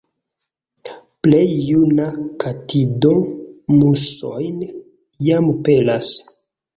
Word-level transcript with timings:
Plej 1.25 1.41
juna 1.65 2.07
katido 2.43 3.11
musojn 3.81 4.57
jam 5.29 5.51
pelas. 5.69 6.11